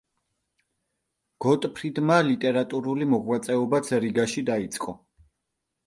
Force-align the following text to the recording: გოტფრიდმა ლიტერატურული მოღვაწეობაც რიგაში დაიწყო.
გოტფრიდმა 1.45 2.17
ლიტერატურული 2.31 3.11
მოღვაწეობაც 3.13 3.95
რიგაში 4.07 4.49
დაიწყო. 4.53 5.01